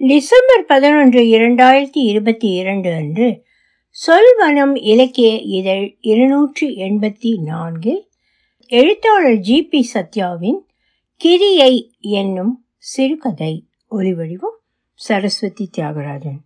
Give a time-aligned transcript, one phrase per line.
[0.00, 3.44] December பதினொன்று இரண்டாயிரத்தி இருபத்தி இரண்டு அன்று
[3.96, 8.08] சொல்வனம் இலக்கிய இதழ் இருநூற்றி எண்பத்தி நான்கில்
[8.66, 10.60] எழுத்தாளர் ஜி பி சத்யாவின்
[11.16, 14.54] கிரியை என்னும் சிறுகதை ஒலிவடிவம்
[14.94, 16.38] சரஸ்வதி தியாகராஜன்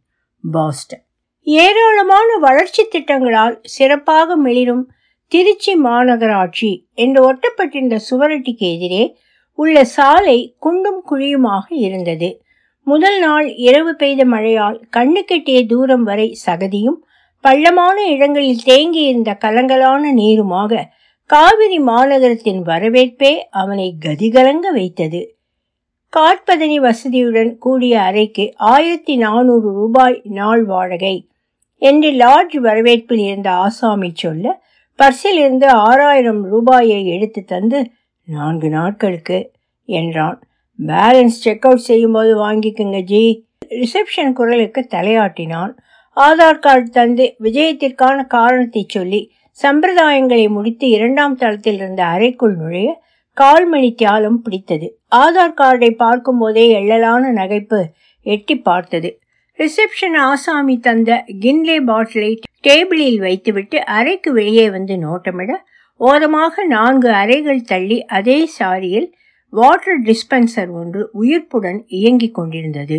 [0.42, 1.04] பாஸ்டன்.
[1.42, 4.92] ஏராளமான வளர்ச்சி திட்டங்களால் சிறப்பாக மிளிரும்
[5.26, 9.18] திருச்சி மாநகராட்சி என்று ஒட்டப்பட்டிருந்த சுவரட்டிக்கு எதிரே
[9.54, 12.41] உள்ள சாலை குண்டும் குழியுமாக இருந்தது.
[12.86, 16.98] முதல் நாள் இரவு பெய்த மழையால் கண்ணுக்கெட்டிய தூரம் வரை சகதியும்
[17.40, 20.82] பள்ளமான இடங்களில் தேங்கியிருந்த கலங்கலான நீருமாக
[21.26, 25.36] காவிரி மாநகரத்தின் வரவேற்பே அவனை கதிகலங்க வைத்தது.
[26.16, 31.28] காற்பதனி வசதியுடன் கூடிய அறைக்கு ஆயிரத்தி நானூறு ரூபாய் நாள் வாடகை
[31.78, 34.62] என்று லாட்ஜ் வரவேற்பில் இருந்த ஆசாமி சொல்ல
[34.98, 37.90] பர்சில் இருந்து ஆறாயிரம் ரூபாயை எடுத்து தந்து
[38.24, 39.50] நான்கு நாட்களுக்கு
[39.84, 40.42] என்றான்.
[40.78, 43.22] பேலன்ஸ் செக் அவுட் செய்யும்போது வாங்கிக்குங்க ஜி.
[43.70, 45.72] ரிசப்ஷன் குரலுக்கு தலையாட்டினான்.
[46.16, 49.20] ஆதார் கார்டு தந்து விஜயத்திற்கான காரணத்தை சொல்லி
[49.58, 52.90] சம்பிரதாயங்களை முடித்து இரண்டாம் தளத்தில் இருந்த அறைக்குள் நுழைய
[53.36, 54.88] கால் மணி தியாலம் பிடித்தது.
[55.16, 57.80] ஆதார் கார்டை பார்க்கும்போதே எள்ளலான நகைப்பு
[58.26, 59.10] எட்டி பார்த்தது.
[59.58, 61.10] ரிசப்ஷன் ஆசாமி தந்த
[61.42, 65.52] கின்லே பாட்டிலை டேபிளில் வைத்துவிட்டு அறைக்கு வெளியே வந்து நோட்டமிட
[66.00, 69.08] ஓரமாக நான்கு அறைகள் தள்ளி அதே சாரியில்
[69.52, 72.98] வாட்டர் டிஸ்பென்சர் ஒன்று உயிர்ப்புடன் இயங்கிக் கொண்டிருந்தது.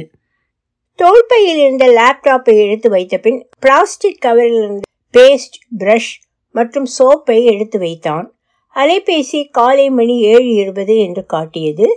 [1.00, 4.82] தோல்பையில் இருந்த லேப்டாப்பை எடுத்து வைத்த பின் பிளாஸ்டிக் கவரில் இருந்த
[5.14, 6.12] பேஸ்ட் பிரஷ்
[6.52, 8.28] மற்றும் சோப்பை எடுத்து வைத்தான்.
[8.76, 11.88] அலைபேசி காலை மணி ஏழு இருபது என்று காட்டியது.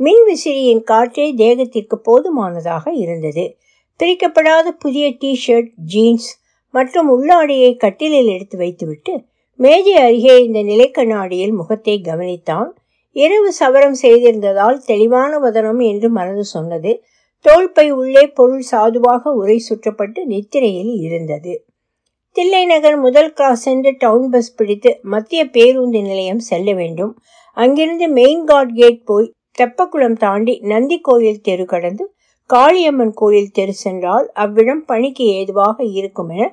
[0.00, 3.44] மின் விசிறியின் காற்றே தேகத்திற்கு போதுமானதாக இருந்தது.
[4.00, 6.30] பிரிக்கப்படாத புதிய டி ஷர்ட் ஜீன்ஸ்
[6.74, 9.24] மற்றும் உள்ளாடையை கட்டிலில் எடுத்து வைத்துவிட்டு
[9.58, 12.68] மேஜை அருகே இந்த நிலைக்கண்ணாடியில் முகத்தை கவனித்தான்.
[13.16, 16.92] இரவு சவரம் செய்திருந்ததால் தெளிவான வதனம் என்று மனது சொன்னது.
[17.44, 21.54] தோல்பை உள்ளே பொருள் சாதுவாக உரை சுற்றப்பட்டு நித்திரையில் இருந்தது.
[22.36, 27.12] தில்லை நகர் முதல் கிராஸ் சென்று டவுன் பஸ் பிடித்து மத்திய பேருந்து நிலையம் செல்ல வேண்டும்.
[27.56, 32.04] அங்கிருந்து மெயின் காட் கேட் போய் தெப்பக்குளம் தாண்டி நந்தி கோயில் தெரு கடந்து
[32.50, 36.44] காளியம்மன் கோயில் தெரு சென்றால் அவ்விடம் பணிக்கு ஏதுவாக இருக்கும் என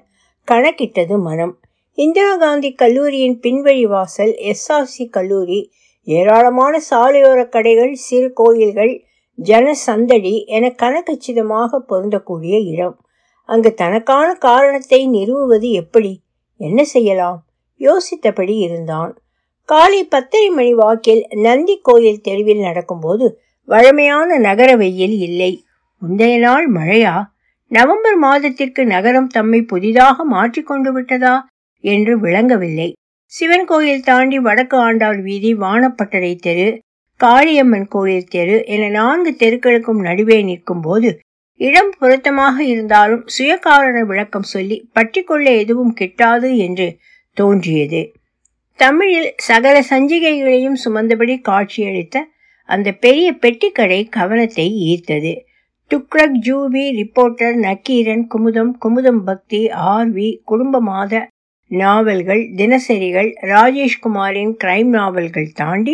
[0.48, 1.54] கணக்கிட்டது மனம்.
[1.98, 5.60] இந்திரா காந்தி கல்லூரியின் பின்வழி வாசல் எஸ்ஆர்சி கல்லூரி
[6.04, 9.04] ஏராளமான சாலையோர கடைகள் சிறு கோயில்கள்
[9.36, 12.98] ஜன சந்தடி என கனகச்சிதமாக பொருந்தக்கூடிய இடம்.
[13.46, 16.22] அங்கு தனக்கான காரணத்தை நிறுவுவது எப்படி?
[16.58, 17.46] என்ன செய்யலாம்?
[17.80, 19.18] யோசித்தபடி இருந்தான்.
[19.66, 25.64] காலை பத்தரை மணி வாக்கில் நந்தி கோயில் தெருவில் நடக்கும்போது வழமையான நகர வெயில் இல்லை.
[25.98, 27.24] முந்தைய நாள் மழையா?
[27.68, 31.48] நவம்பர் மாதத்திற்கு நகரம் தம்மை புதிதாக மாற்றிக்கொண்டு விட்டதா?
[31.80, 32.94] என்று விளங்கவில்லை.
[33.34, 36.68] சிவன் கோயில் தாண்டி வடக்கு ஆண்டாள் வீதி வானப்பட்டறை தெரு
[37.20, 41.10] காளியம்மன் கோயில் தெரு என நான்கு தெருக்களுக்கும் நடுவே நிற்கும் போது
[41.60, 46.88] இடம் பொருத்தமாக இருந்தாலும் சுயகாரண விளக்கம் சொல்லி பற்றிக்கொள்ள எதுவும் கிட்டாது என்று
[47.38, 48.02] தோன்றியது.
[48.80, 52.16] தமிழில் சகல சஞ்சிகைகளையும் சுமந்தபடி காட்சியளித்த
[52.70, 55.34] அந்த பெரிய பெட்டிக்கடை கவனத்தை ஈர்த்தது.
[55.92, 59.62] துக்ரக் ஜூபி ரிப்போர்ட்டர் நக்கீரன் குமுதம் குமுதம் பக்தி
[59.94, 61.14] ஆர்வி குடும்ப மாத
[61.82, 65.94] நாவல்கள் தினசரிகள் ராஜேஷ்குமாரின் கிரைம் நாவல்கள் தாண்டி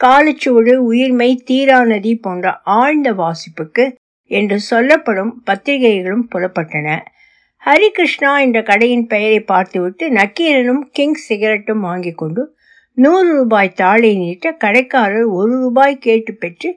[0.00, 3.84] காலச்சுவடு உயிர்மை தீராநதி போன்ற ஆழ்ந்த வாசிப்புக்கு
[4.30, 6.88] என்று சொல்லப்படும் பத்திரிகைகளும் புலப்பட்டன.
[7.62, 12.42] ஹரிகிருஷ்ணா என்ற கடையின் பெயரை பார்த்துவிட்டு நக்கீரனும் கிங் சிகரெட்டும் வாங்கி கொண்டு
[12.98, 16.70] நூறு ரூபாய் தாளை நீட்ட கடைக்காரர் ஒரு ரூபாய் கேட்டு பெற்று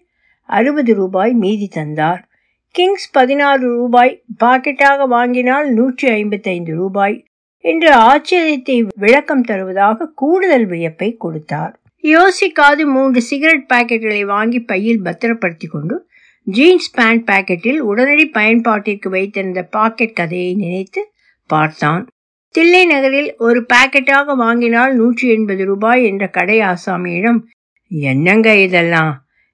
[0.49, 2.21] அறுபது ரூபாய் மீதி தந்தார்.
[2.75, 4.13] கிங்ஸ் பதினாறு ரூபாய்
[4.43, 7.15] பாக்கெட்டாக வாங்கினால் நூற்றி ஐம்பத்தைந்து ரூபாய்
[7.65, 11.73] என்று ஆச்சரியத்தை விளக்கம் தருவதாக கூடுதல் வியப்பை கொடுத்தார்.
[12.03, 15.95] யோசிக்காது மூன்று சிகரெட் பாக்கெட்டுகளை வாங்கி பையில் பத்திரப்படுத்தி கொண்டு
[16.47, 21.01] ஜீன்ஸ் பேண்ட் பாக்கெட்டில் உடனடி பயன்பாட்டிற்கு வைத்திருந்த பாக்கெட் கதையை நினைத்து
[21.49, 22.07] பார்த்தான்.
[22.55, 27.39] தில்லை நகரில் ஒரு பாக்கெட்டாக வாங்கினால் நூற்றி எண்பது ரூபாய் என்ற கடை ஆசாமியிடம்
[27.91, 29.13] என்னங்க இதெல்லாம்?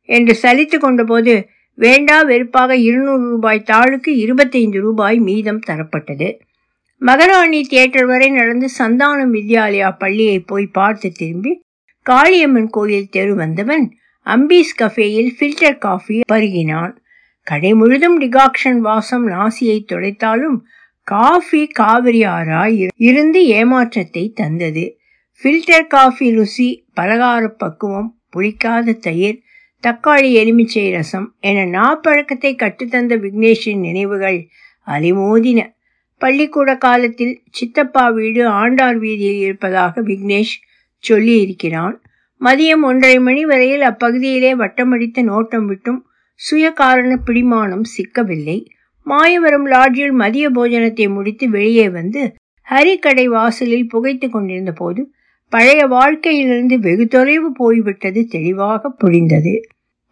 [0.09, 1.33] என்று சலித்து கொண்டபோது
[1.77, 6.29] வேண்டா வெறுப்பாக இருநூறு ரூபாய் தாளுக்கு இருபத்தைந்து ரூபாய் மீதம் தரப்பட்டது.
[7.01, 11.51] மகராணி தியேட்டர் வரை நடந்து சந்தானம் வித்யாலயா பள்ளியை போய் பார்த்து திரும்பி
[12.05, 13.85] காளியம்மன் கோயில் தெரு வந்தவன்
[14.27, 16.93] அம்பீஸ் கஃபேயில் ஃபில்டர் காஃபி பருகினான்.
[17.47, 20.57] கடை முழுதும் டிகாக்ஷன் வாசம் நாசியை துடைத்தாலும்
[21.07, 24.85] காஃபி காவிரி ஆறாய் இருந்து ஏமாற்றத்தை தந்தது.
[25.43, 29.39] ஃபில்டர் காஃபி ருசி பலகார பக்குவம் புளிக்காத தயிர்
[29.83, 34.39] தக்காளி எலுமிச்சை ரசம் என நாப்பழக்கத்தை கற்றுத்தந்த விக்னேஷின் நினைவுகள்
[34.87, 35.59] அலிமோதின
[36.21, 40.55] பள்ளிக்கூட காலத்தில் சித்தப்பா வீடு ஆண்டார் வீதியில் இருப்பதாக விக்னேஷ்
[41.03, 41.95] சொல்லி இருக்கிறான்
[42.41, 46.01] மதியம் ஒன்றரை மணி வரையில் அப்பகுதியிலே வட்டமடித்து நோட்டம் விட்டும்
[46.39, 48.57] சுய காரண பிடிமானம் சிக்கவில்லை.
[49.07, 52.21] மாயவரம் லாட்ஜில் மதிய போஜனத்தை முடித்து வெளியே வந்து
[52.67, 55.01] ஹரிக்கடை வாசலில் புகைத்து கொண்டிருந்த போது
[55.53, 59.53] பழைய வாழ்க்கையிலிருந்து வெகு தொலைவு போய்விட்டது தெளிவாக புரிந்தது.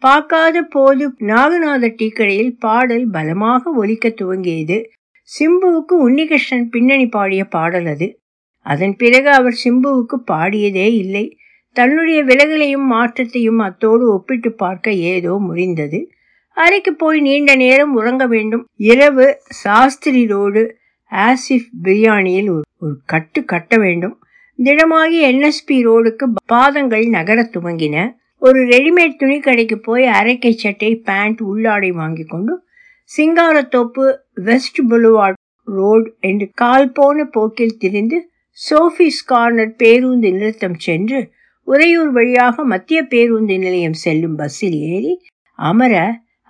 [0.02, 4.78] பார்க்காத போது நாகநாத டீக்கடையில் பாடல் பலமாக ஒலிக்க துவங்கியது.
[5.26, 8.20] சிம்புவுக்கு உன்னிகிருஷ்ணன் பின்னணி பாடிய பாடல் அது.
[8.60, 11.38] அதன் பிறகு அவர் சிம்புவுக்கு பாடியதே இல்லை.
[11.72, 16.04] தன்னுடைய விலகலையும் மாற்றத்தையும் அத்தோடு ஒப்பிட்டு பார்க்க ஏதோ முறிந்தது.
[16.50, 18.66] அறைக்கு போய் நீண்ட நேரம் உறங்க வேண்டும்.
[18.76, 20.76] இரவு சாஸ்திரி ரோடு
[21.10, 24.20] ஆசிஃப் பிரியாணியில் ஒரு கட்டு கட்ட வேண்டும்.
[24.58, 28.12] திடமாகி என்எஸ்பி ரோடுக்கு பாதங்கள் நகர துவங்கின.
[28.38, 32.65] ஒரு ரெடிமேட் துணி கடைக்கு போய் அரைக்கை சட்டை பேண்ட் உள்ளாடை வாங்கி கொண்டு
[33.10, 34.04] சிங்காரத்தோப்பு
[34.40, 38.18] வெஸ்ட் புலுவார்ட் ரோடு என்று கால் போன போக்கில் திரிந்து
[38.58, 41.20] சோஃபிஸ் கார்னர் பேருந்து நிறுத்தம் சென்று
[41.68, 45.14] உறையூர் வழியாக மத்திய பேருந்து நிலையம் செல்லும் பஸ்ஸில் ஏறி
[45.58, 45.94] அமர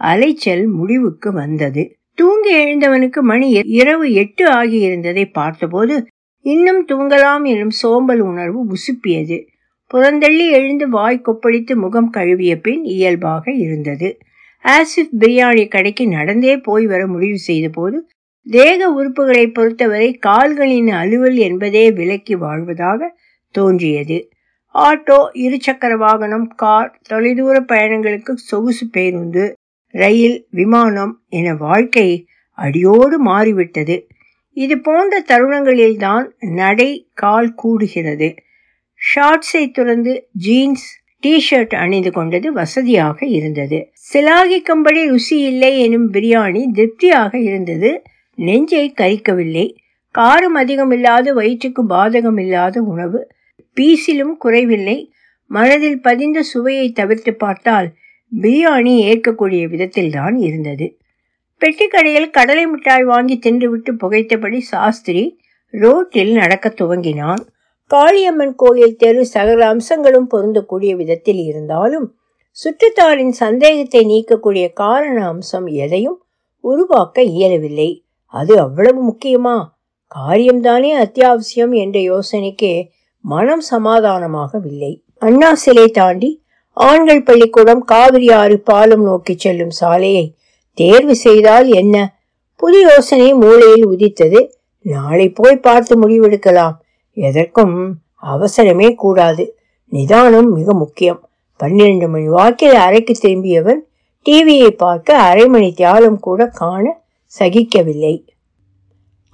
[0.00, 1.82] அலைச்சல் முடிவுக்கு வந்தது.
[2.18, 3.46] தூங்கி எழுந்தவனுக்கு மணி
[3.78, 5.94] இரவு எட்டு ஆகியிருந்ததை பார்த்தபோது
[6.44, 9.38] இன்னும் தூங்கலாம் எனும் சோம்பல் உணர்வு உசுப்பியது.
[9.90, 14.08] புறந்தள்ளி எழுந்து வாய் கொப்பளித்து முகம் கழுவிய பின் இயல்பாக இருந்தது.
[14.64, 17.98] ஆசிப் பிரியாணி கடைக்கு நடந்தே போய் வர முடிவு செய்த போது
[18.46, 23.08] தேக உறுப்புகளை பொறுத்தவரை கால்களின் அலுவல் என்பதே விலக்கி வாழ்வதாக
[23.54, 24.18] தோன்றியது.
[24.74, 29.44] ஆட்டோ இருசக்கர வாகனம் கார் தொலைதூர பயணங்களுக்கு சொகுசு பேருந்து
[29.94, 32.08] ரயில் விமானம் என வாழ்க்கை
[32.58, 33.96] அடியோடு மாறிவிட்டது.
[34.56, 38.28] இது போன்ற தருணங்களில்தான் நடை கால் கூடுகிறது.
[39.00, 40.86] ஷார்ட்ஸை துறந்து ஜீன்ஸ்
[41.20, 43.92] டி ஷர்ட் அணிந்து கொண்டது வசதியாக இருந்தது.
[44.12, 48.02] சிலாகிக்கும்படி ருசி இல்லை எனும் பிரியாணி திருப்தியாக இருந்தது.
[48.34, 49.74] நெஞ்சை கரிக்கவில்லை.
[50.18, 53.28] காரம் அதிகமில்லாத வயிற்றுக்கு பாதகம் இல்லாத உணவு.
[53.76, 55.12] பீசிலும் குறைவில்லை.
[55.50, 57.94] மனதில் பதிந்த சுவையை தவிர்த்து பார்த்தால்
[58.42, 60.98] பிரியாணி ஏற்கக்கூடிய விதத்தில் தான் இருந்தது.
[61.60, 65.38] பெட்டிக்கடையில் கடலை மிட்டாய் வாங்கி தின்றுவிட்டு புகைத்தபடி சாஸ்திரி
[65.70, 67.42] ரோட்டில் நடக்க துவங்கினான்.
[67.94, 72.06] காளியம்மன் கோயில் தெரு சகல அம்சங்களும் பொருந்தக்கூடிய விதத்தில் இருந்தாலும்
[72.56, 76.24] சுற்றுத்தாரின் சந்தேகத்தை நீக்கக்கூடிய காரண அம்சம் எதையும்
[76.60, 78.04] உருவாக்க இயலவில்லை.
[78.24, 79.56] அது அவ்வளவு முக்கியமா?
[80.14, 82.88] காரியம்தானே அத்தியாவசியம் என்ற யோசனைக்கே
[83.20, 85.02] மனம் சமாதானமாகவில்லை.
[85.18, 86.30] அண்ணா சிலை தாண்டி
[86.72, 90.34] ஆண்கள் பள்ளிக்கூடம் காவிரி ஆறு பாலம் நோக்கி செல்லும் சாலையை
[90.78, 92.16] தேர்வு செய்தால் என்ன?
[92.56, 94.40] புது யோசனை மூளையில் உதித்தது.
[94.80, 96.76] நாளை போய் பார்த்து முடிவெடுக்கலாம்.
[97.16, 99.56] எதற்கும் அவசரமே கூடாது.
[99.88, 101.28] நிதானம் மிக முக்கியம்.
[101.56, 103.82] பன்னிரண்டு மணி வாக்கில் அறைக்கு திரும்பியவன்
[104.26, 106.84] டிவியை பார்க்க அரை மணி தியாலம் கூட காண
[107.38, 108.24] சகிக்கவில்லை.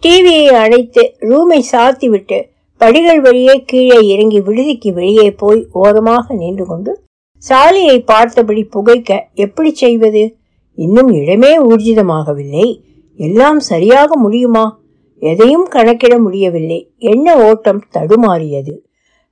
[0.03, 2.39] டிவியை அணைத்து ரூமை சாத்திவிட்டு
[2.77, 6.93] படிகள் வழியே கீழே இறங்கி விடுதிக்கு வெளியே போய் ஓரமாக நின்று கொண்டு
[7.39, 10.37] சாலையை பார்த்தபடி புகைக்க எப்படி செய்வது?
[10.75, 12.81] இன்னும் இடமே ஊர்ஜிதமாகவில்லை.
[13.17, 14.82] எல்லாம் சரியாக முடியுமா?
[15.23, 16.91] எதையும் கணக்கிட முடியவில்லை.
[16.99, 18.73] என்ன ஓட்டம் தடுமாறியது?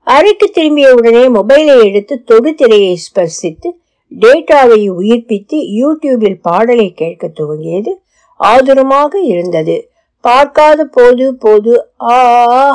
[0.03, 3.69] அறைக்கு திரும்பிய உடனே மொபைலை எடுத்து தொடுதிரையை ஸ்பர்சித்து
[4.21, 7.89] டேட்டாவை உயிர்ப்பித்து யூடியூபில் பாடலை கேட்க துவங்கியது.
[8.37, 9.91] ஆதுரமாக இருந்தது.
[10.21, 12.15] பார்க்காத போது போது ஆ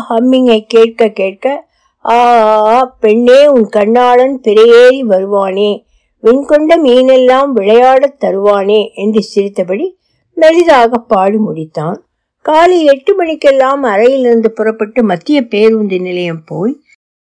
[0.10, 1.68] ஹம்மிங்கை கேட்க கேட்க
[2.10, 5.84] ஆ பெண்ணே உன் கண்ணாளன் பிறையேறி வருவானே.
[6.24, 9.98] விண்கொண்ட மீனெல்லாம் விளையாடத் தருவானே என்று சிரித்தபடி
[10.36, 11.98] மெலிதாக பாடி முடித்தான்.
[12.46, 16.74] காலை எட்டு மணிக்கெல்லாம் அறையிலிருந்து புறப்பட்டு மத்திய பேருந்து நிலையம் போய்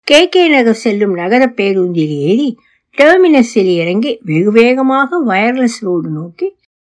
[0.08, 0.30] கே.
[0.30, 0.48] கே.
[0.48, 2.48] நகர் செல்லும் நகர பேருந்தில் ஏறி
[2.98, 6.48] டெர்மினஸில் இறங்கி வெகு வேகமாக வயர்லெஸ் ரோடு நோக்கி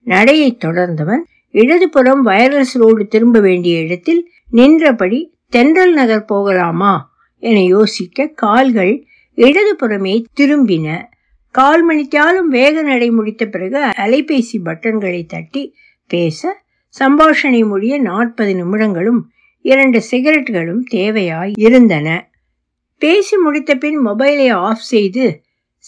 [0.07, 5.19] நடையை தொடர்ந்தவன் இடதுபுறம் வயர்லெஸ் ரோடு திரும்ப வேண்டிய இடத்தில் நின்றபடி
[5.49, 6.93] தென்றல் நகர் போகலாமா
[7.43, 8.93] என யோசிக்க கால்கள்
[9.37, 10.87] இடதுபுறமே திரும்பின.
[11.55, 15.63] கால் மணித்தாலும் வேக நடை முடித்த பிறகு அலைபேசி பட்டன்களை தட்டி
[16.09, 16.41] பேச
[16.99, 19.21] சம்பாஷணை முடிய நாற்பது நிமிடங்களும்
[19.61, 22.29] இரண்டு சிகரெட்டுகளும் தேவையாய் இருந்தன.
[22.97, 25.41] பேசி முடித்த பின் மொபைலை ஆஃப் செய்து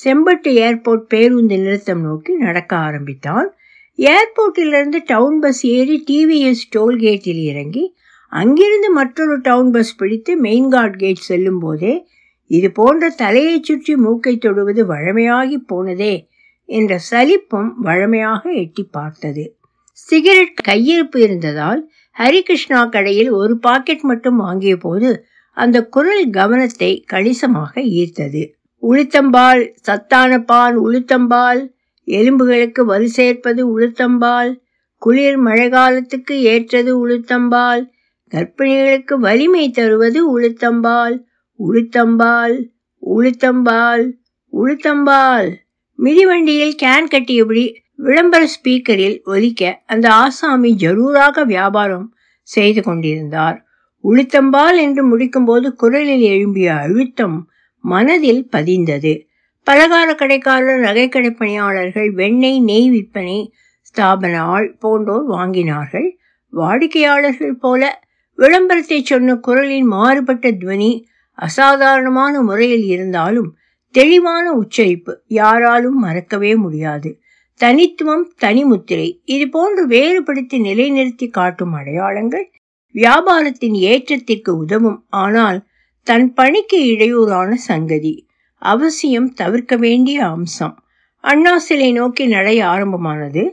[0.03, 3.53] செம்பட்டு ஏர்போர்ட் பேருந்து நிறுத்தம் நோக்கி நடக்க ஆரம்பித்தான்.
[3.98, 7.96] ஏர்போர்ட்டிலிருந்து டவுன் பஸ் ஏறி டிவிஎஸ் டோல்கேட்டில் இறங்கி
[8.27, 12.08] அங்கிருந்து மற்றொரு டவுன் பஸ் பிடித்து மெயின்கார்ட் கேட் செல்லும் போதே
[12.48, 16.27] இது போன்ற தலையை சுற்றி மூக்கை தொடுவது வழமையாகி போனதே
[16.65, 19.58] என்ற சலிப்பும் வழமையாக எட்டி பார்த்தது.
[20.08, 21.82] சிகரெட் கையிருப்பு இருந்ததால்
[22.15, 25.10] ஹரிகிருஷ்ணா கடையில் ஒரு பாக்கெட் மட்டும் வாங்கிய போது
[25.58, 28.41] அந்த குரல் கவனத்தை கணிசமாக ஈர்த்தது.
[28.84, 31.62] உளுத்தம்பால் சத்தான பால் உளுத்தம்பால்
[32.08, 34.51] எலும்புகளுக்கு வலு சேர்ப்பது உளுத்தம்பால்
[35.01, 37.84] குளிர் மழைக்காலத்துக்கு ஏற்றது உளுத்தம்பால்
[38.34, 41.15] கர்ப்பிணிகளுக்கு வலிமை தருவது உளுத்தம்பால்
[41.60, 42.56] உளுத்தம்பால்
[43.03, 44.06] உளுத்தம்பால்
[44.53, 45.50] உளுத்தம்பால்.
[46.00, 47.63] மிதிவண்டியில் கேன் கட்டியபடி
[48.00, 52.08] விளம்பர ஸ்பீக்கரில் ஒலிக்க அந்த ஆசாமி ஜரூராக வியாபாரம்
[52.41, 53.58] செய்து கொண்டிருந்தார்.
[54.03, 57.38] உளுத்தம்பால் என்று முடிக்கும்போது குரலில் எழும்பிய அழுத்தம்
[57.84, 59.13] மனதில் பதிந்தது.
[59.68, 63.53] பலகார கடைக்காரர் நகைக்கடை பணியாளர்கள் வெண்ணெய் நெய் விற்பனை
[63.89, 66.08] ஸ்தாபன ஆள் போன்றோர் வாங்கினார்கள்.
[66.53, 70.91] வாடிக்கையாளர்கள் போல விளம்பரத்தை சொன்ன குரலின் மாறுபட்ட துவனி
[71.38, 73.50] அசாதாரணமான முறையில் இருந்தாலும்
[73.96, 77.10] தெளிவான உச்சரிப்பு யாராலும் மறக்கவே முடியாது.
[77.59, 82.45] தனித்துவம் தனிமுத்திரை இது போன்று வேறுபடுத்தி நிலைநிறுத்தி காட்டும் அடையாளங்கள்
[82.95, 84.99] வியாபாரத்தின் ஏற்றத்திற்கு உதவும்.
[85.09, 85.59] ஆனால்
[86.07, 88.13] தன் பணிக்கு இடையூறான சங்கதி
[88.61, 90.75] அவசியம் தவிர்க்க வேண்டிய அம்சம்.
[91.23, 93.43] அண்ணா சிலை நோக்கி நடை ஆரம்பமானது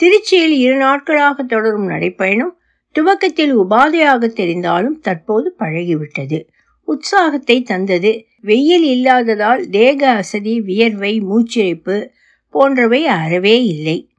[0.00, 2.54] திருச்சியில் இரு நாட்களாக தொடரும் நடைப்பயணம்
[2.94, 6.38] துவக்கத்தில் உபாதையாக தெரிந்தாலும் தற்போது பழகிவிட்டது.
[6.88, 8.12] உற்சாகத்தை தந்தது.
[8.40, 11.96] வெயில் இல்லாததால் தேக அசதி வியர்வை மூச்சிறைப்பு
[12.50, 14.10] போன்றவை அறவே இல்லை.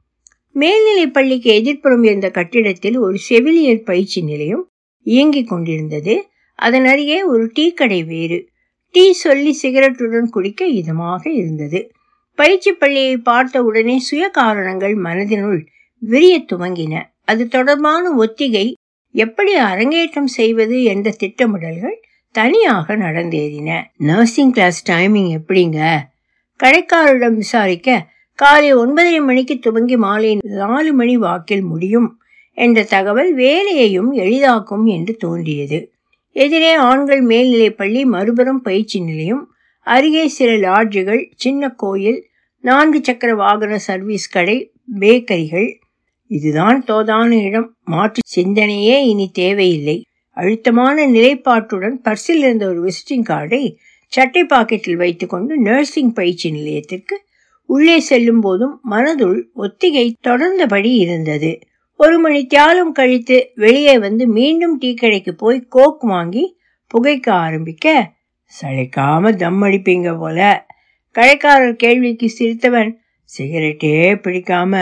[0.52, 4.68] மேல்நிலைப் பள்ளிக்கு எதிர்ப்புறம் இருந்த கட்டிடத்தில் ஒரு செவிலியர் பயிற்சி நிலையம்
[5.02, 6.26] இயங்கிக் கொண்டிருந்தது.
[6.54, 8.48] அதன் அருகே ஒரு டீ கடை வேறு.
[8.90, 11.92] டீ சொல்லி சிகரெட்டுடன் குடிக்க இதமாக இருந்தது.
[12.34, 15.66] பயிற்சி பள்ளியை பார்த்த உடனே சுய காரணங்கள் மனதினுள்
[15.98, 17.02] விரிய துவங்கின.
[17.24, 18.76] அது தொடர்பான ஒத்திகை
[19.12, 22.00] எப்படி அரங்கேற்றம் செய்வது என்ற திட்டமிடல்கள்
[22.32, 23.84] தனியாக நடந்தேறின.
[23.96, 25.98] நர்சிங் கிளாஸ் டைமிங் எப்படிங்க?
[26.64, 28.06] கடைக்காரரிடம் விசாரிக்க
[28.38, 32.20] காலை ஒன்பதரை மணிக்கு துவங்கி மாலை நாலு மணி வாக்கில் முடியும்
[32.52, 35.92] என்ற தகவல் வேலையையும் எளிதாக்கும் என்று தோன்றியது.
[36.32, 39.50] எதிரே ஆண்கள் மேல்நிலைப் பள்ளி மறுபுறம் பயிற்சி நிலையம்
[39.86, 42.26] அருகே சில லாட்ஜுகள் சின்ன கோயில்
[42.64, 45.68] நான்கு சக்கர வாகன சர்வீஸ் கடை பேக்கரிகள்.
[46.30, 47.76] இதுதான் தோதான இடம்.
[47.84, 50.04] மாற்று சிந்தனையே இனி தேவையில்லை.
[50.36, 53.74] அழுத்தமான நிலைப்பாட்டுடன் பர்சில் இருந்த ஒரு விசிட்டிங் கார்டை
[54.12, 57.26] சட்டை பாக்கெட்டில் வைத்துக்கொண்டு நர்சிங் பயிற்சி நிலையத்திற்கு
[57.68, 61.50] உள்ளே செல்லும் போதும் மனதுள் ஒத்திகை தொடர்ந்தபடி இருந்தது.
[62.00, 66.44] ஒரு மணி தியாலம் கழித்து வெளியே வந்து மீண்டும் டீ கடைக்கு போய் கோக் வாங்கி
[66.90, 67.86] புகைக்க ஆரம்பிக்க
[68.52, 70.38] சளைக்காம தம் அடிப்பீங்க போல.
[71.14, 72.92] கடைக்காரர் கேள்விக்கு சிரித்தவன்
[73.30, 73.94] சிகரெட்டே
[74.24, 74.74] பிடிக்காம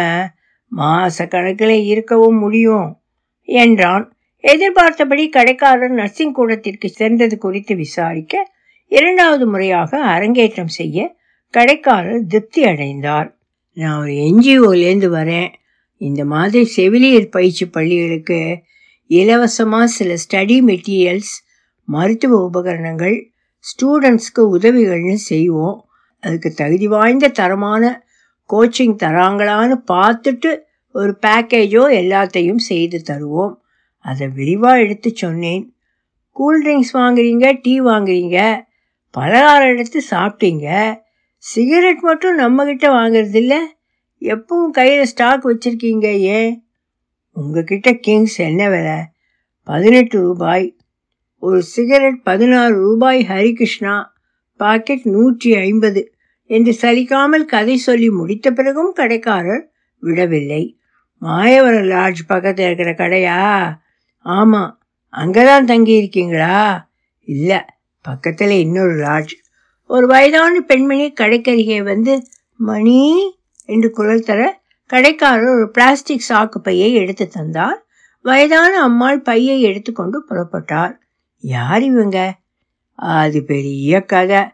[0.73, 2.89] மாச கணக்கில் இருக்கவும் முடியும்
[3.49, 4.05] என்றான்.
[4.45, 8.35] எதிர்பார்த்தபடி கடைக்காரர் நர்சிங் கூடத்திற்கு சென்றது குறித்து விசாரிக்க
[8.93, 10.99] இரண்டாவது முறையாக அரங்கேற்றம் செய்ய
[11.55, 13.39] கடைக்காரர் திருப்தி அடைந்தார்.
[13.73, 15.53] நான் ஒரு என்ஜிஓலேருந்து வரேன்.
[16.01, 18.59] இந்த மாதிரி செவிலியர் பயிற்சி பள்ளிகளுக்கு
[19.11, 21.35] இலவசமாக சில ஸ்டடி மெட்டீரியல்ஸ்
[21.89, 23.17] மருத்துவ உபகரணங்கள்
[23.65, 25.79] ஸ்டூடெண்ட்ஸ்க்கு உதவிகள்னு செய்வோம்.
[26.23, 28.05] அதுக்கு தகுதி வாய்ந்த தரமான
[28.51, 30.51] கோச்சிங் தராங்களான்னு பார்த்துட்டு
[30.93, 33.55] ஒரு பேக்கேஜோ எல்லாத்தையும் செய்து தருவோம்.
[34.05, 35.65] அதை விரிவாக எடுத்து சொன்னேன்.
[36.37, 38.39] கூல்ட்ரிங்க்ஸ் வாங்குறீங்க டீ வாங்குறீங்க
[39.11, 40.69] பலகாரம் எடுத்து சாப்பிட்டீங்க
[41.51, 43.55] சிகரெட் மட்டும் நம்மக்கிட்ட வாங்குறதில்ல.
[44.21, 46.53] எப்பவும் கையில் ஸ்டாக் வச்சுருக்கீங்க ஏன்?
[47.37, 48.99] உங்ககிட்ட கிங்ஸ் என்ன விலை?
[49.63, 50.67] பதினெட்டு ரூபாய்.
[51.43, 53.95] ஒரு சிகரெட் பதினாறு ரூபாய் ஹரிகிருஷ்ணா.
[54.61, 56.03] பாக்கெட் நூற்றி ஐம்பது
[56.51, 59.65] என்று சலிக்காமல் கதை சொல்லி முடித்த பிறகும் கடைக்காரர்
[60.03, 60.63] விடவில்லை.
[61.23, 63.41] மாயவரம் லாட்ஜ் பக்கத்தில் இருக்கிற கடையா?
[64.27, 64.73] ஆமாம்
[65.09, 66.59] அங்கே தான் தங்கியிருக்கீங்களா?
[67.29, 67.61] இல்லை
[68.05, 69.35] பக்கத்தில் இன்னொரு லாட்ஜ்
[69.89, 72.27] ஒரு வயதான பெண்மணி கடைக்கருகே வந்து
[72.57, 73.33] மணி
[73.65, 77.87] என்று குரல் தர கடைக்காரர் ஒரு பிளாஸ்டிக் சாக்கு பையை எடுத்து தந்தார்.
[78.23, 80.95] வயதான அம்மாள் பையை எடுத்துக்கொண்டு புறப்பட்டார்.
[81.41, 82.35] யார் இவங்க?
[82.93, 84.45] அது பெரிய கதை.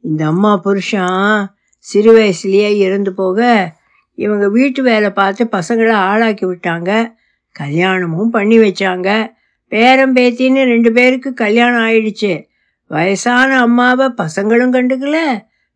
[0.00, 1.46] இந்த அம்மா புருஷன்
[1.78, 3.72] சிறு வயசுலேயே இறந்து போக
[4.14, 7.12] இவங்க வீட்டு வேலை பார்த்து பசங்களை ஆளாக்கி விட்டாங்க.
[7.52, 9.32] கல்யாணமும் பண்ணி வச்சாங்க.
[9.68, 12.49] பேரம் பேத்தின்னு ரெண்டு பேருக்கு கல்யாணம் ஆயிடுச்சு.
[12.90, 15.16] வயசான அம்மாவை பசங்களும் கண்டுக்கல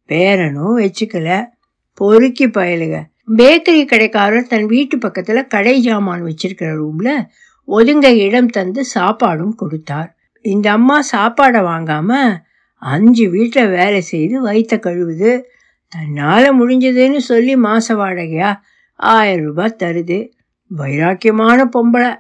[0.09, 1.44] பேரனும் வச்சுக்கல.
[1.94, 3.02] பொறுக்கி பயலுக.
[3.37, 7.11] பேக்கரி கடைக்காரர் தன் வீட்டு பக்கத்துல கடை ஜாமான் வச்சிருக்கிற ரூம்ல
[7.68, 10.16] ஒதுங்க இடம் தந்து சாப்பாடும் கொடுத்தார்.
[10.40, 12.37] இந்த அம்மா சாப்பாடை வாங்காம
[12.76, 15.42] அஞ்சு வீட்டில் வேலை செய்து வயிற்ற கழுவுது.
[15.88, 18.56] தன்னால் முடிஞ்சதுன்னு சொல்லி மாச வாடகையா
[18.92, 20.30] ஆயிரம் ரூபாய் தருது.
[20.78, 22.16] வைராக்கியமான பொம்பளை.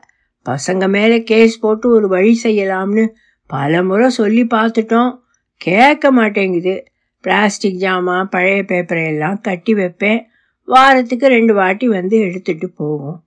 [0.46, 3.08] பசங்க மேலே கேஸ் போட்டு ஒரு வழி செய்யலாம்னு
[3.54, 5.18] பல முறை சொல்லி பார்த்துட்டோம்.
[5.56, 6.86] கேட்க மாட்டேங்குது.
[7.20, 10.26] பிளாஸ்டிக் ஜாமான் பழைய பேப்பரை எல்லாம் கட்டி வைப்பேன்.
[10.64, 13.22] வாரத்துக்கு ரெண்டு வாட்டி வந்து எடுத்துட்டு போகும்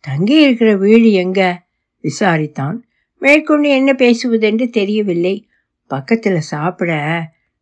[0.00, 1.62] தங்கி இருக்கிற வீடு எங்க?
[2.04, 2.76] விசாரித்தான்.
[3.18, 5.48] மேற்கொண்டு என்ன பேசுவதென்று தெரியவில்லை.
[5.86, 6.92] பக்கத்தில் சாப்பிட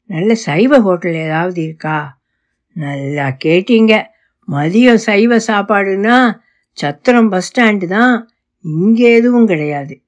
[0.07, 2.19] நல்ல சைவ ஹோட்டல் ஏதாவது இருக்கா?
[2.73, 4.05] நல்லா கேட்டீங்க.
[4.49, 6.39] மதியம் சைவ சாப்பாடுன்னா
[6.73, 8.31] சத்திரம் பஸ் ஸ்டாண்டு தான்.
[8.61, 10.02] இங்கே எதுவும் கிடையாது.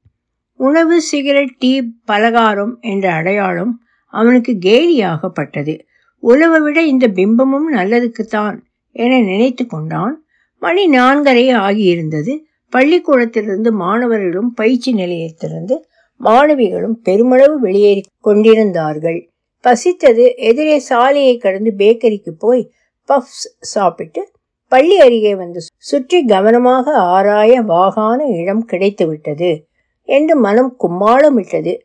[0.61, 3.73] உணவு சிகரெட் டீ பலகாரம் என்ற அடையாளம்
[4.15, 5.81] அவனுக்கு கேலியாகப்பட்டது.
[6.23, 8.57] உழவை விட இந்த பிம்பமும் நல்லதுக்குத்தான்
[8.93, 10.25] என நினைத்து கொண்டான்.
[10.63, 12.39] மணி நான்கரை ஆகியிருந்தது.
[12.69, 15.77] பள்ளிக்கூடத்திலிருந்து மாணவர்களும் பயிற்சி நிலையத்திலிருந்து
[16.21, 19.31] மாணவிகளும் பெருமளவு வெளியேறி கொண்டிருந்தார்கள்.
[19.65, 20.25] பசித்தது.
[20.37, 22.71] எதிரே சாலையை கடந்து பேக்கரிக்கு போய்
[23.09, 24.23] பஃப்ஸ் சாப்பிட்டு
[24.69, 29.51] பள்ளி அருகே வந்து சுற்றி கவனமாக ஆராய வாகான இடம் கிடைத்துவிட்டது.
[30.09, 31.79] என்று மனம் கும்மாளமிட்டது.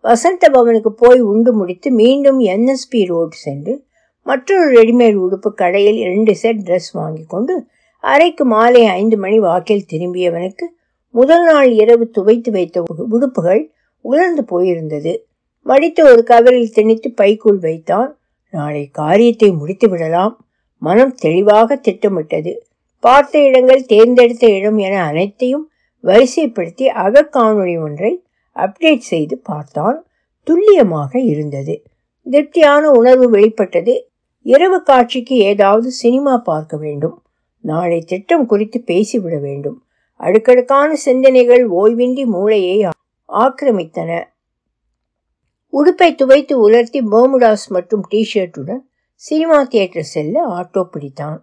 [0.00, 3.84] வசந்த பவனுக்கு போய் உண்டு முடித்து மீண்டும் என்எஸ்பி ரோடு சென்று
[4.22, 7.66] மற்றொரு ரெடிமேட் உடுப்பு கடையில் இரண்டு செட் ட்ரெஸ் வாங்கி கொண்டு
[7.98, 10.66] அறைக்கு மாலை ஐந்து மணி வாக்கில் திரும்பியவனுக்கு
[11.14, 15.16] முதல் நாள் இரவு துவைத்து வைத்த உடுப்புகள் உலர்ந்து போயிருந்தது.
[15.62, 18.18] மடித்து ஒரு கவரில் திணித்து பைக்குள் வைத்தான்.
[18.50, 20.46] நாளை காரியத்தை முடித்து விடலாம்.
[20.78, 22.66] மனம் தெளிவாக திட்டமிட்டது.
[23.00, 25.70] பார்த்த இடங்கள் தேர்ந்தெடுத்த இடம் என அனைத்தையும்
[26.04, 28.24] வரிசைப்படுத்தி அகக்காணொளி ஒன்றை
[28.56, 30.06] அப்டேட் செய்து பார்த்தான்.
[30.44, 31.82] துல்லியமாக இருந்தது.
[32.30, 33.94] திருப்தியான உணர்வு வெளிப்பட்டது.
[34.42, 37.22] இரவு காட்சிக்கு ஏதாவது சினிமா பார்க்க வேண்டும்.
[37.64, 39.84] நாளை திட்டம் குறித்து பேசிவிட வேண்டும்.
[40.16, 42.88] அடுக்கடுக்கான சிந்தனைகள் ஓய்வின்றி மூளையை
[43.28, 44.10] ஆக்கிரமித்தன.
[45.72, 48.82] உடுப்பை துவைத்து உலர்த்தி போமுடாஸ் மற்றும் டிஷர்ட்டுடன்
[49.14, 51.38] சினிமா தியேட்டர் செல்ல ஆட்டோ பிடித்தான்.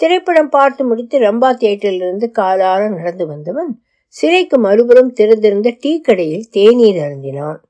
[0.00, 3.82] திரைப்படம் பார்த்து முடித்து ரம்பா தியேட்டரிலிருந்து காலார நடந்து வந்தவன்
[4.14, 7.60] சிறைக்கு மறுபுறம் திறந்திருந்த டீ கடையில் தேநீர் அருந்தினான்.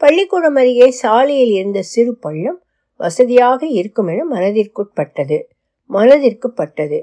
[0.00, 2.58] பள்ளிக்கூடம் அருகே சாலையில் இருந்த சிறு பள்ளம்
[3.00, 5.38] வசதியாக இருக்கும் என மனதிற்குட்பட்டது.
[5.90, 6.98] மனதிற்கு பட்டது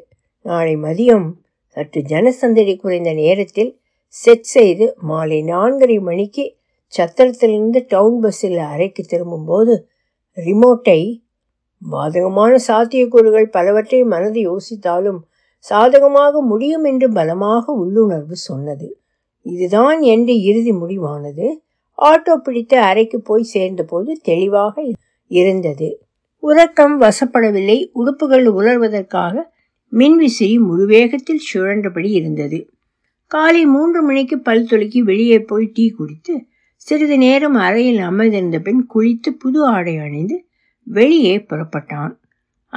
[0.46, 1.28] நாளை மதியம்
[1.78, 3.72] சற்று ஜனசந்தடி குறைந்த நேரத்தில்
[4.14, 6.46] செட் செய்து மாலை நான்கரை மணிக்கு
[6.94, 9.74] சத்திரத்திலிருந்து டவுன் பஸ்ஸில் அறைக்கு திரும்பும்போது
[10.38, 11.00] ரிமோட்டை
[11.82, 15.20] பாதகமான சாத்தியக்கூறுகள் பலவற்றை மனது யோசித்தாலும்
[15.70, 18.88] சாதகமாக முடியும் என்று பலமாக உள்ளுணர்வு சொன்னது.
[19.46, 21.48] இதுதான் என்று இறுதி முடிவானது.
[21.98, 24.76] ஆட்டோ பிடித்து அறைக்கு போய் சேர்ந்தபோது தெளிவாக
[25.32, 25.90] இருந்தது.
[26.44, 27.78] உறக்கம் வசப்படவில்லை.
[27.94, 29.36] உடுப்புகள் உலர்வதற்காக
[29.92, 32.60] மின்விசிறி முழுவேகத்தில் சுழன்றபடி இருந்தது.
[33.32, 36.34] காலை மூன்று மணிக்கு பல் துளக்கி வெளியே போய் டீ குடித்து
[36.88, 40.38] சிறிது நேரம் அறையில் அமர்ந்திருந்த பின் குளித்து புது ஆடை அணிந்து
[40.88, 42.14] வெளியே புறப்பட்டான்.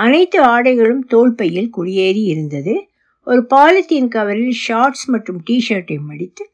[0.04, 2.74] அனைத்து ஆடைகளும் தோல்பையில் குடியேறி இருந்தது.
[3.26, 6.44] ஒரு பாலித்தீன் கவரில் ஷார்ட்ஸ் மற்றும் டிஷர்ட்டை மடித்து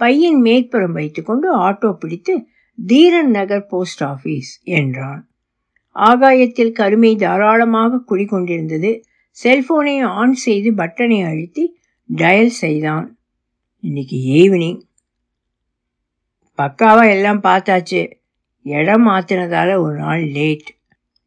[0.00, 2.34] பையன் மேற்புறம் வைத்துக்கொண்டு ஆட்டோ பிடித்து
[2.78, 5.22] தீரன் நகர் போஸ்ட் ஆபீஸ் என்றான்.
[5.96, 8.92] ஆகாயத்தில் கருமை தாராளமாக குடிகொண்டிருந்தது.
[9.36, 11.64] செல்போனை ஆன் செய்து பட்டனை அழுத்தி
[12.10, 13.06] டயல் செய்தான்.
[13.84, 14.80] இன்னைக்கு ஈவினிங்
[16.58, 18.00] பக்காவா எல்லாம் பார்த்தாச்சு.
[18.66, 20.68] இடம் மாத்தினதால ஒரு நாள் லேட்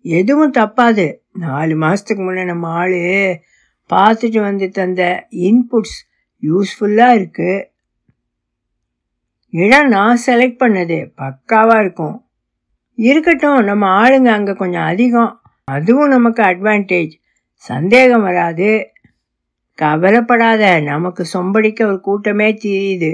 [0.06, 1.06] எதுவும் தப்பாது.
[1.36, 2.98] நாலு மாதத்துக்கு முன்னே நம்ம ஆள்
[3.90, 5.02] பார்த்துட்டு வந்து தந்த
[5.48, 5.98] இன்புட்ஸ்
[6.44, 7.66] யூஸ்ஃபுல்லாக இருக்குது
[9.54, 12.16] இடம் நான் செலக்ட் பண்ணது பக்காவாக இருக்கும்.
[12.98, 15.32] இருக்கட்டும் நம்ம ஆளுங்க அங்கே கொஞ்சம் அதிகம்.
[15.64, 17.14] அதுவும் நமக்கு அட்வான்டேஜ்
[17.56, 18.70] சந்தேகம் வராது.
[19.78, 23.12] கவலைப்படாத நமக்கு சொம்படிக்க ஒரு கூட்டமே தெரியுது.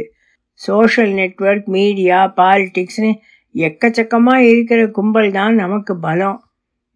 [0.61, 3.11] சோஷியல் நெட்ஒர்க் மீடியா பாலிட்டிக்ஸ்னு
[3.55, 6.39] எக்கச்சக்கமாக இருக்கிற கும்பல் தான் நமக்கு பலம்.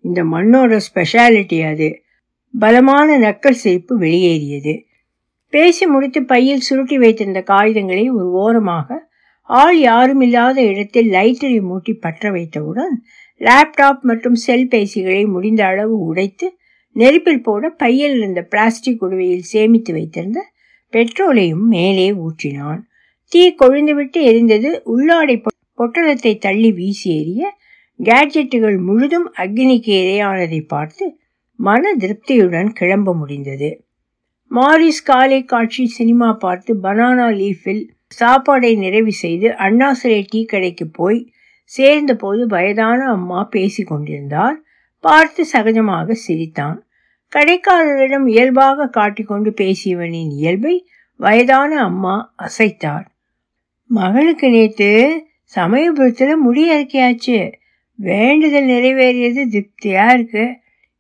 [0.08, 1.88] இந்த மண்ணோட ஸ்பெஷாலிட்டி அது.
[2.54, 4.74] பலமான நக்கல் சிரிப்பு வெளியேறியது.
[5.54, 8.98] பேசி முடித்து பையில் சுருட்டி வைத்திருந்த காகிதங்களை ஒரு ஓரமாக
[9.50, 12.94] ஆள் யாரும் இல்லாத இடத்தில் லைட்டரை மூட்டி பற்ற வைத்தவுடன்
[13.42, 16.48] லேப்டாப் மற்றும் செல்பேசிகளை முடிந்த அளவு உடைத்து
[16.96, 20.40] நெருப்பில் போட பையில் இருந்த பிளாஸ்டிக் குடுவையில் சேமித்து வைத்திருந்த
[20.94, 22.82] பெட்ரோலையும் மேலே ஊற்றினான்.
[23.32, 25.36] தீ கொழுந்துவிட்டு எரிந்தது உள்ளாடை
[25.78, 27.44] பொட்டலத்தை தள்ளி வீசி எறிய
[28.00, 31.06] கேட்ஜெட்டுகள் முழுதும் அக்னிக்கு இரையானதை பார்த்து
[31.60, 33.70] மன திருப்தியுடன் கிளம்ப முடிந்தது.
[34.52, 37.84] மாரிஸ் காலை காட்சி சினிமா பார்த்து பனானா லீஃபில்
[38.20, 41.20] சாப்பாடை நிறைவு செய்து அண்ணாசிரை டீ கடைக்கு போய்
[41.72, 44.58] சேர்ந்தபோது வயதான அம்மா பேசி கொண்டிருந்தார்.
[45.04, 46.78] பார்த்து சகஜமாக சிரித்தான்.
[47.32, 50.76] கடைக்காரரிடம் இயல்பாக காட்டிக்கொண்டு பேசியவனின் இயல்பை
[51.20, 53.06] வயதான அம்மா அசைத்தார்.
[53.90, 54.92] மகளுக்கு நேற்று
[55.54, 57.38] சமயபுரத்தில் முடியறக்கையாச்சு
[58.00, 60.46] வேண்டுதல் நிறைவேறியது திருப்தியா இருக்கு.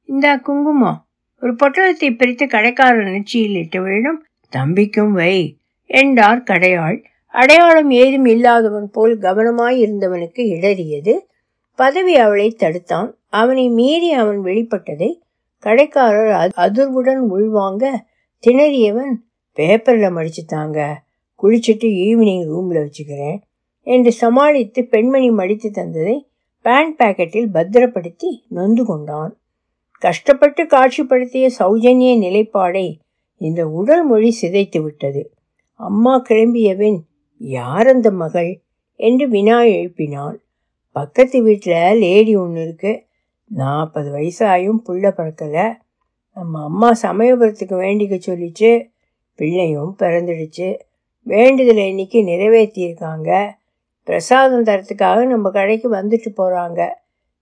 [0.10, 1.00] இந்த குங்குமம்.
[1.42, 4.20] ஒரு பொட்டலத்தை பிரித்து கடைக்காரர் நெச்சியில் இட்டவரிடம்
[4.54, 5.58] தம்பிக்கும் வை
[5.90, 7.04] என்றார் கடையாள்.
[7.34, 11.14] அடையாளம் ஏதும் இல்லாதவன் போல் கவனமாய் இருந்தவனுக்கு இடறியது.
[11.80, 13.10] பதவி அவளை தடுத்தான்.
[13.28, 15.10] அவனை மீறி அவன் வெளிப்பட்டதை
[15.64, 17.86] கடைக்காரர் அதிர்வுடன் உள்வாங்க
[18.44, 19.14] திணறியவன்
[19.58, 20.80] பேப்பரில் மடிச்சுத்தாங்க
[21.44, 23.40] குளிச்சுட்டு ஈவினிங் ரூமில் வச்சுக்கிறேன்
[23.88, 26.16] என்று சமாளித்து பெண்மணி மடித்து தந்ததை
[26.66, 29.38] பேண்ட் பாக்கெட்டில் பத்திரப்படுத்தி நொந்து கொண்டான்.
[30.00, 33.00] கஷ்டப்பட்டு காட்சிப்படுத்திய சௌஜன்ய நிலைப்பாடை
[33.38, 35.34] இந்த உடல் மொழி சிதைத்து விட்டது.
[35.74, 37.00] அம்மா கிளம்பியவன்
[37.38, 38.62] யார் அந்த மகள்?
[38.96, 40.36] என்று வினா எழுப்பினான்
[40.92, 43.06] பக்கத்து வீட்டில் லேடி ஒன்று இருக்கு.
[43.46, 45.76] நாற்பது வயசாயும் புள்ள பிறக்கலை.
[46.36, 48.90] நம்ம அம்மா சமயபுரத்துக்கு வேண்டிக்க சொல்லிச்சு.
[49.36, 50.80] பிள்ளையும் பிறந்துடுச்சு.
[51.22, 53.52] வேண்டுதலை இன்னைக்கு நிறைவேற்றியிருக்காங்க
[54.08, 56.90] பிரசாதம் தரத்துக்காக நம்ம கடைக்கு வந்துட்டு போகிறாங்க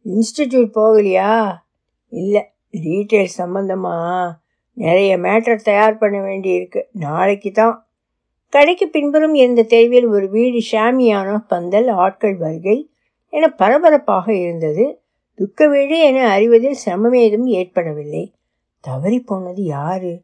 [0.06, 1.56] இன்ஸ்டிடியூட் போகலையா?
[2.10, 4.32] இல்லை டீட்டெயில் சம்மந்தமாக
[4.73, 6.82] நிறைய மேட்டர் தயார் பண்ண வேண்டியிருக்கு.
[6.91, 7.88] நாளைக்கு தான்.
[8.49, 12.91] கடைக்கு பின்புறம் இருந்த தெருவில் ஒரு வீடு ஷாமியான பந்தல் ஆட்கள் வருகை
[13.30, 15.02] என பரபரப்பாக இருந்தது.
[15.34, 18.34] துக்க வீடு என அறிவதில் சிரமமேதும் ஏற்படவில்லை.
[18.80, 20.21] தவறி போனது யாரு?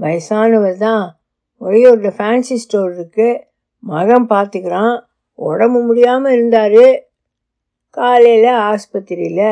[0.00, 1.18] வயசானவர் தான்.
[1.58, 3.46] ஒரே ஒரு ஃபேன்சி ஸ்டோர் இருக்கு.
[3.78, 5.07] மகன் பார்த்துக்கிறான்.
[5.38, 6.84] உடம்பு முடியாமல் இருந்தார்.
[7.96, 9.50] காலையில் ஆஸ்பத்திரியில்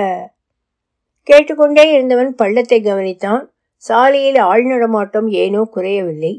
[1.29, 3.45] கேட்டுக்கொண்டே இருந்தவன் பள்ளத்தை கவனித்தான்.
[3.85, 6.33] சாலையில் ஆள் நடமாட்டம் ஏனோ குறையவில்லை.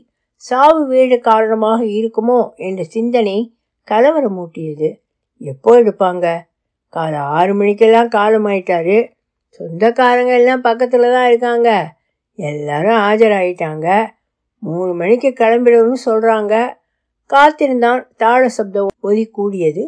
[0.46, 3.38] சாவு வீடு காரணமாக இருக்குமோ என்ற சிந்தனை
[3.88, 4.90] கலவரமூட்டியது
[5.42, 6.26] எப்போ எடுப்பாங்க?
[6.94, 8.98] காலை ஆறு மணிக்கெல்லாம் காலமாயிட்டாரு.
[9.60, 11.70] சொந்தக்காரங்க எல்லாம் பக்கத்தில் தான் இருக்காங்க.
[12.40, 13.88] எல்லாரும் ஆஜராயிட்டாங்க.
[14.64, 16.54] மூணு மணிக்கு கிளம்பிடணும்னு சொல்கிறாங்க
[17.30, 19.84] காத்திருந்தான் தாழ சப்தம் ஒலி கூடியது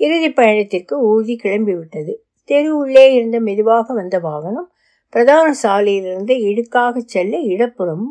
[0.00, 2.12] இறுதி பயணத்திற்கு ஊர்தி கிளம்பிவிட்டது.
[2.50, 4.68] தெரு உள்ளே இருந்த மெதுவாக வந்த வாகனம்
[5.12, 8.06] பிரதான சாலையிலிருந்து இடுக்காக செல்ல இடப்புறம்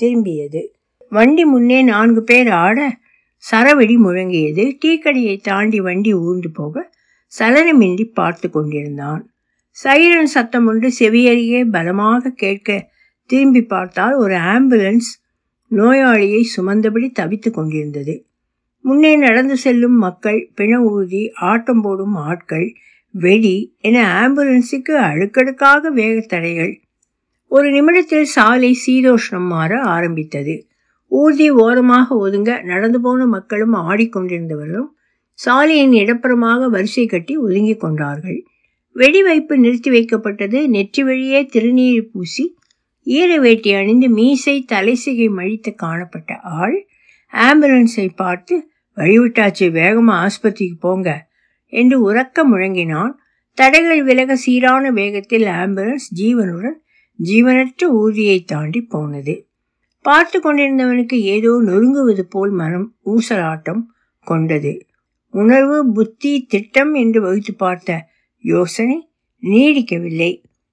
[0.00, 0.62] திரும்பியது.
[1.12, 2.78] வண்டி முன்னே நான்கு பேர் ஆட
[3.44, 4.64] சரவெடி முழங்கியது.
[4.84, 6.84] டீக்கடையை தாண்டி வண்டி ஊர்ந்து போக
[7.32, 9.22] சலனமின்றி பார்த்து கொண்டிருந்தான்.
[9.76, 12.68] சைரன் சத்தம் ஒன்று செவியறியே பலமாக கேட்க
[13.30, 15.10] திரும்பி பார்த்தால் ஒரு ஆம்புலன்ஸ்
[15.76, 18.14] நோயாளியை சுமந்தபடி தவித்து கொண்டிருந்தது.
[18.84, 22.66] முன்னே நடந்து செல்லும் மக்கள் பிண ஊர்தி ஆட்டம் போடும் ஆட்கள்
[23.14, 26.72] வெடி என ஆம்புலன்ஸுக்கு அடுக்கடுக்காக வேகத்தடைகள்.
[27.50, 30.54] ஒரு நிமிடத்தில் சாலை சீதோஷ்ணம் மாற ஆரம்பித்தது.
[31.12, 34.90] ஊர்தி ஓரமாக ஒதுங்க நடந்து போன மக்களும் ஆடிக்கொண்டிருந்தவர்களும்
[35.38, 38.38] சாலையின் இடப்புறமாக வரிசை கட்டி ஒதுங்கி கொண்டார்கள்.
[38.96, 42.44] வெடிவைப்பு நிறுத்தி வைக்கப்பட்டது நெற்றி வழியே திருநீர் பூசி
[43.06, 46.76] ஈர வேட்டி அணிந்து மீசை தலைசிகை மழித்து காணப்பட்ட ஆள்
[47.32, 48.54] ஆம்புலன்ஸை பார்த்து
[48.96, 51.28] வழிவிட்டாச்சு வேகமாக ஆஸ்பத்திரிக்கு போங்க
[51.72, 53.12] என்று உறக்க முழங்கினான்.
[53.58, 56.78] தடைகள் விலக சீரான வேகத்தில் ஆம்புலன்ஸ் ஜீவனுடன்
[57.18, 59.34] ஜீவனற்ற ஊதியை தாண்டி போனது.
[60.04, 63.82] பார்த்து கொண்டிருந்தவனுக்கு ஏதோ நொறுங்குவது போல் மனம் ஊசலாட்டம்
[64.26, 64.72] கொண்டது.
[65.34, 68.08] உணர்வு புத்தி திட்டம் என்று வகுத்து பார்த்த
[68.44, 68.98] யோசனை
[69.42, 70.32] நீடிக்கவில்லை.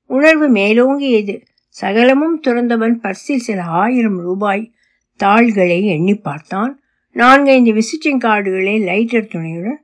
[0.09, 1.35] உணர்வு மேலோங்கியது.
[1.75, 4.73] சகலமும் துறந்தவன் பர்சில் சில ஆயிரம் ரூபாய்
[5.15, 6.81] தாள்களை எண்ணி பார்த்தான்.
[7.11, 9.81] நான்கைந்து விசிட்டிங் கார்டுகளை லைட்டர் துணையுடன்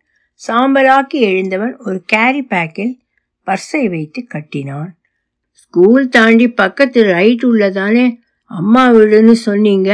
[0.47, 2.99] சாம்பலாக்கி எழுந்தவன் ஒரு கேரி பேக்கில்
[3.47, 4.91] பர்ஸை வைத்து கட்டினான்.
[5.49, 9.91] ஸ்கூல் தாண்டி பக்கத்து ரைட் உள்ளதானே அம்மா வீடுன்னு சொன்னீங்க?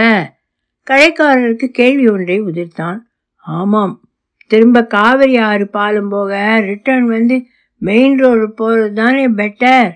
[0.87, 2.99] கடைக்காரருக்கு கேள்வி ஒன்றை உதிர்த்தான்.
[3.37, 4.01] ஆமாம்
[4.47, 7.45] திரும்ப காவிரி ஆறு பாலம் போக ரிட்டர்ன் வந்து
[7.77, 9.91] மெயின் ரோடு போகிறது தானே பெட்டர்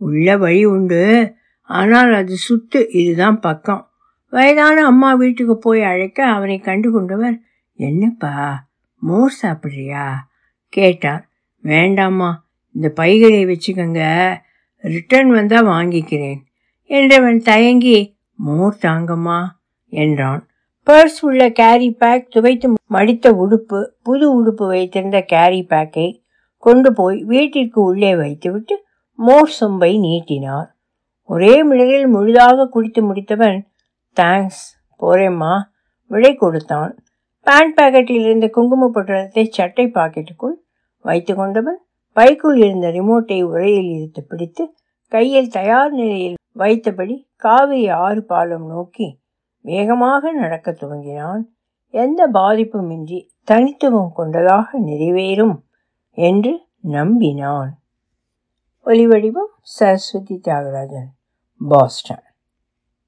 [0.00, 1.02] உள்ள வழி உண்டு.
[1.68, 3.82] ஆனால் அது சுத்து இதுதான் பக்கம்.
[4.32, 7.36] வயதான அம்மா வீட்டுக்கு போய் அழைக்க அவனை கண்டு கொண்டவர்
[7.78, 8.32] என்னப்பா
[9.02, 10.06] மோர் சாப்பிட்றியா?
[10.72, 11.22] கேட்டார்
[11.64, 12.30] வேண்டாம்மா
[12.74, 14.02] இந்த பைகளை வச்சுக்கோங்க.
[14.84, 16.40] ரிட்டர்ன் வந்தால் வாங்கிக்கிறேன்.
[16.88, 17.98] என்றவன் தயங்கி
[18.34, 19.40] மோர் தாங்கம்மா
[19.92, 20.42] என்றான்.
[20.86, 26.08] பர்ஸ் உள்ள கேரி பேக் துவைத்து மடித்த உடுப்பு புது உடுப்பு வைத்திருந்த கேரி பேக்கை
[26.62, 28.76] கொண்டு போய் வீட்டிற்கு உள்ளே வைத்துவிட்டு
[29.26, 30.68] மோர் சொம்பை நீட்டினார்.
[31.24, 33.58] ஒரே மிளகில் முழுதாக குடித்து முடித்தவன்
[34.16, 34.64] தேங்க்ஸ்
[35.00, 35.54] போறேம்மா
[36.10, 36.92] விடை கொடுத்தான்.
[37.46, 40.56] பேண்ட் பாக்கெட்டில் இருந்த குங்கும பொட்டலத்தை சட்டை பாக்கெட்டுக்குள்
[41.04, 41.78] வைத்து கொண்டவன்
[42.16, 44.64] பைக்குள் இருந்த ரிமோட்டை உரையில் இழுத்து பிடித்து
[45.12, 49.08] கையில் தயார் நிலையில் வைத்தபடி காவிரி ஆறு பாலம் நோக்கி
[49.64, 51.42] வேகமாக நடக்க துவங்கினான்.
[51.94, 55.56] எந்த பாதிப்புமின்றி தனித்துவம் கொண்டதாக நிறைவேறும்
[56.18, 56.52] என்று
[56.92, 57.70] நம்பினான்.
[58.90, 61.08] ஒலிவடிவம் சரஸ்வதி தியாகராஜன்
[61.60, 62.24] பாஸ்டன்